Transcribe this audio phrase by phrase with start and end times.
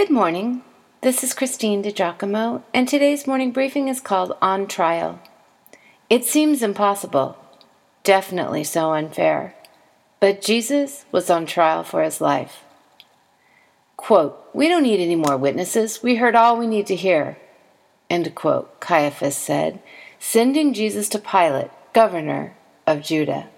[0.00, 0.62] Good morning.
[1.02, 5.20] This is Christine DiGiacomo, and today's morning briefing is called On Trial.
[6.08, 7.36] It seems impossible,
[8.02, 9.54] definitely so unfair,
[10.18, 12.64] but Jesus was on trial for his life.
[13.98, 16.02] Quote, We don't need any more witnesses.
[16.02, 17.36] We heard all we need to hear.
[18.08, 19.82] End quote, Caiaphas said,
[20.18, 22.56] sending Jesus to Pilate, governor
[22.86, 23.50] of Judah.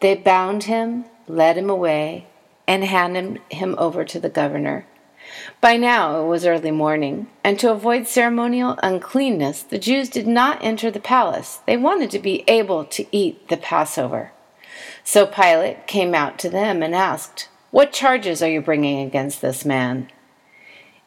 [0.00, 2.28] They bound him, led him away,
[2.66, 4.86] and handed him over to the governor.
[5.60, 10.62] By now it was early morning, and to avoid ceremonial uncleanness, the Jews did not
[10.62, 11.60] enter the palace.
[11.66, 14.32] They wanted to be able to eat the Passover.
[15.04, 19.64] So Pilate came out to them and asked, What charges are you bringing against this
[19.64, 20.08] man?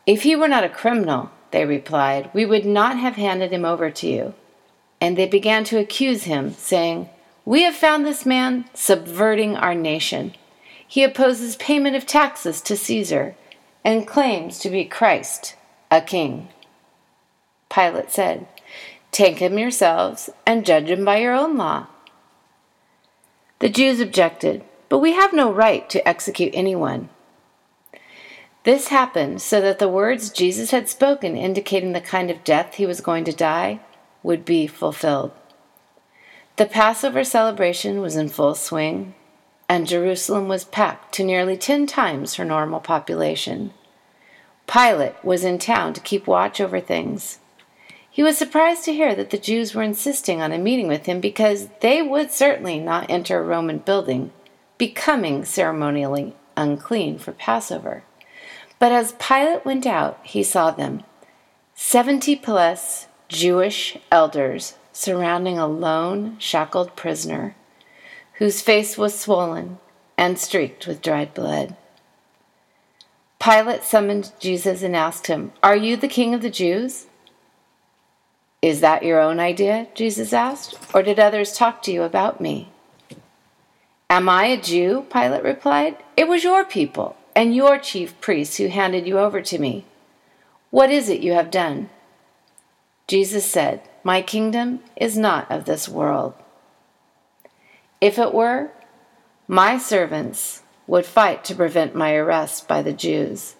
[0.05, 3.89] If he were not a criminal, they replied, we would not have handed him over
[3.91, 4.33] to you.
[4.99, 7.09] And they began to accuse him, saying,
[7.45, 10.33] We have found this man subverting our nation.
[10.87, 13.35] He opposes payment of taxes to Caesar
[13.83, 15.55] and claims to be Christ,
[15.91, 16.49] a king.
[17.69, 18.47] Pilate said,
[19.11, 21.87] Take him yourselves and judge him by your own law.
[23.59, 27.09] The Jews objected, But we have no right to execute anyone.
[28.63, 32.85] This happened so that the words Jesus had spoken, indicating the kind of death he
[32.85, 33.81] was going to die,
[34.23, 35.31] would be fulfilled.
[36.55, 39.15] The Passover celebration was in full swing,
[39.67, 43.73] and Jerusalem was packed to nearly ten times her normal population.
[44.67, 47.39] Pilate was in town to keep watch over things.
[48.09, 51.19] He was surprised to hear that the Jews were insisting on a meeting with him
[51.19, 54.31] because they would certainly not enter a Roman building,
[54.77, 58.03] becoming ceremonially unclean for Passover.
[58.77, 61.03] But as Pilate went out, he saw them
[61.73, 67.55] seventy plus Jewish elders surrounding a lone, shackled prisoner
[68.33, 69.77] whose face was swollen
[70.17, 71.75] and streaked with dried blood.
[73.39, 77.07] Pilate summoned Jesus and asked him, Are you the king of the Jews?
[78.61, 79.87] Is that your own idea?
[79.93, 82.69] Jesus asked, or did others talk to you about me?
[84.09, 85.05] Am I a Jew?
[85.11, 85.97] Pilate replied.
[86.15, 89.85] It was your people and your chief priests who handed you over to me.
[90.69, 91.89] What is it you have done?
[93.07, 96.33] Jesus said, My kingdom is not of this world.
[98.03, 98.69] If it were,
[99.47, 103.55] my servants would fight to prevent my arrest by the Jews.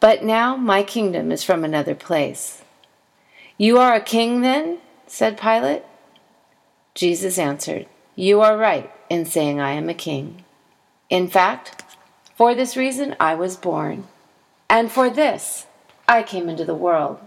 [0.00, 2.62] But now my kingdom is from another place.
[3.58, 4.78] You are a king, then?
[5.06, 5.82] said Pilate.
[6.94, 7.84] Jesus answered,
[8.16, 10.46] You are right in saying I am a king.
[11.10, 11.84] In fact,
[12.34, 14.06] for this reason I was born,
[14.70, 15.66] and for this
[16.08, 17.18] I came into the world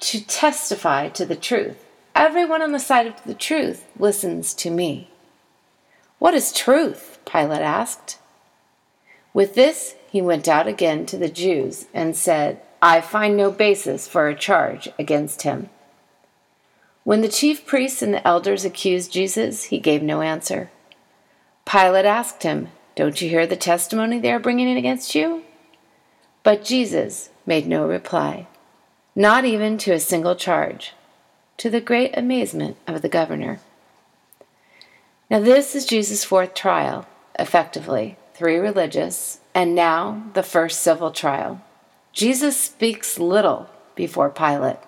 [0.00, 1.82] to testify to the truth.
[2.14, 5.08] Everyone on the side of the truth listens to me.
[6.18, 7.18] What is truth?
[7.24, 8.18] Pilate asked.
[9.32, 14.08] With this, he went out again to the Jews and said, I find no basis
[14.08, 15.68] for a charge against him.
[17.04, 20.70] When the chief priests and the elders accused Jesus, he gave no answer.
[21.64, 25.44] Pilate asked him, Don't you hear the testimony they are bringing in against you?
[26.42, 28.46] But Jesus made no reply,
[29.14, 30.94] not even to a single charge,
[31.58, 33.60] to the great amazement of the governor.
[35.30, 37.06] Now, this is Jesus' fourth trial,
[37.38, 41.60] effectively, three religious, and now the first civil trial.
[42.12, 44.78] Jesus speaks little before Pilate,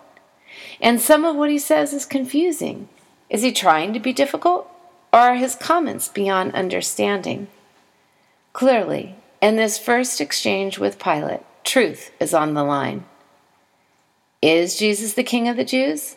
[0.80, 2.88] and some of what he says is confusing.
[3.28, 4.66] Is he trying to be difficult,
[5.12, 7.48] or are his comments beyond understanding?
[8.54, 13.04] Clearly, in this first exchange with Pilate, truth is on the line.
[14.40, 16.16] Is Jesus the King of the Jews?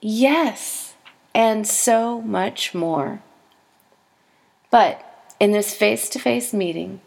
[0.00, 0.94] Yes,
[1.34, 3.20] and so much more.
[4.70, 7.00] But in this face to face meeting,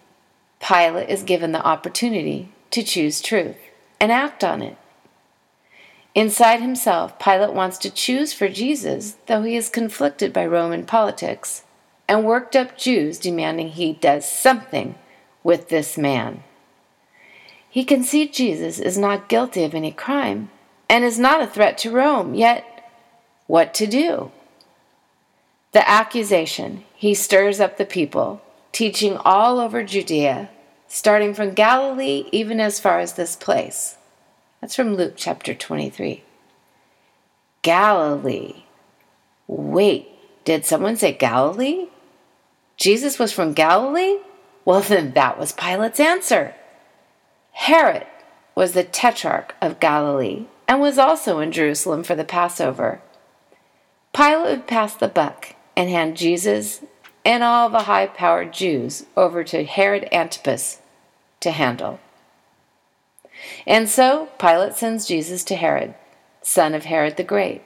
[0.59, 3.57] Pilate is given the opportunity to choose truth
[3.99, 4.77] and act on it.
[6.13, 11.63] Inside himself, Pilate wants to choose for Jesus, though he is conflicted by Roman politics
[12.07, 14.95] and worked up Jews demanding he does something
[15.43, 16.43] with this man.
[17.69, 20.49] He can see Jesus is not guilty of any crime
[20.89, 22.91] and is not a threat to Rome, yet,
[23.47, 24.31] what to do?
[25.73, 28.41] The accusation he stirs up the people,
[28.73, 30.49] teaching all over Judea,
[30.89, 33.95] starting from Galilee even as far as this place.
[34.59, 36.23] That's from Luke chapter 23.
[37.61, 38.63] Galilee.
[39.47, 40.09] Wait,
[40.43, 41.87] did someone say Galilee?
[42.75, 44.17] Jesus was from Galilee?
[44.65, 46.53] Well, then that was Pilate's answer.
[47.53, 48.05] Herod
[48.55, 53.01] was the tetrarch of Galilee and was also in Jerusalem for the Passover.
[54.13, 56.81] Pilate would pass the buck and hand Jesus
[57.23, 60.79] and all the high powered Jews over to Herod Antipas
[61.39, 61.99] to handle.
[63.65, 65.93] And so Pilate sends Jesus to Herod,
[66.41, 67.61] son of Herod the Great,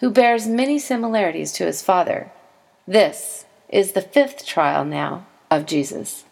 [0.00, 2.30] who bears many similarities to his father.
[2.86, 6.24] This is the fifth trial now of Jesus.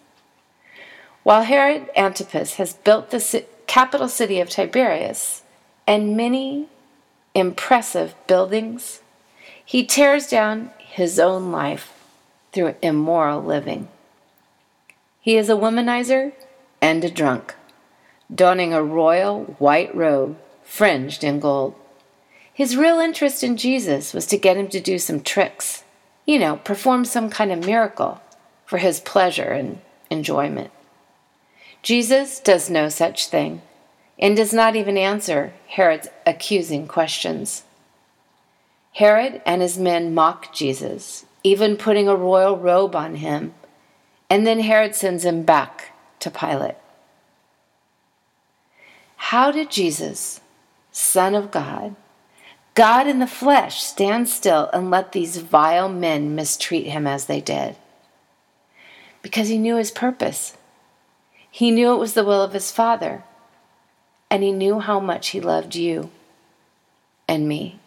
[1.22, 5.42] While Herod Antipas has built the capital city of Tiberias
[5.86, 6.68] and many
[7.34, 9.00] impressive buildings,
[9.64, 11.92] he tears down his own life
[12.52, 13.88] through immoral living.
[15.20, 16.32] He is a womanizer
[16.80, 17.56] and a drunk,
[18.32, 21.74] donning a royal white robe fringed in gold.
[22.52, 25.82] His real interest in Jesus was to get him to do some tricks,
[26.26, 28.20] you know, perform some kind of miracle
[28.64, 29.80] for his pleasure and
[30.10, 30.70] enjoyment.
[31.82, 33.62] Jesus does no such thing
[34.16, 37.64] and does not even answer Herod's accusing questions.
[38.94, 43.52] Herod and his men mock Jesus, even putting a royal robe on him,
[44.30, 46.76] and then Herod sends him back to Pilate.
[49.16, 50.40] How did Jesus,
[50.92, 51.96] Son of God,
[52.74, 57.40] God in the flesh, stand still and let these vile men mistreat him as they
[57.40, 57.74] did?
[59.22, 60.56] Because he knew his purpose.
[61.50, 63.24] He knew it was the will of his Father,
[64.30, 66.10] and he knew how much he loved you
[67.26, 67.80] and me.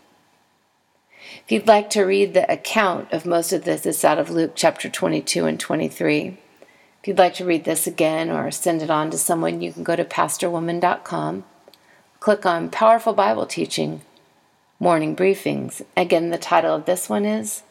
[1.43, 4.53] If you'd like to read the account of most of this, it's out of Luke
[4.55, 6.37] chapter 22 and 23.
[7.01, 9.83] If you'd like to read this again or send it on to someone, you can
[9.83, 11.45] go to pastorwoman.com,
[12.19, 14.01] click on Powerful Bible Teaching,
[14.79, 15.81] Morning Briefings.
[15.95, 17.63] Again, the title of this one is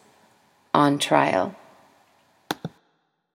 [0.72, 1.54] On Trial.